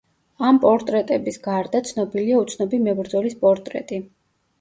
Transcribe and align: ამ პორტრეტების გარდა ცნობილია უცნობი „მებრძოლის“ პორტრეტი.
ამ 0.45 0.59
პორტრეტების 0.61 1.35
გარდა 1.47 1.81
ცნობილია 1.89 2.39
უცნობი 2.45 2.79
„მებრძოლის“ 2.87 3.37
პორტრეტი. 3.45 4.01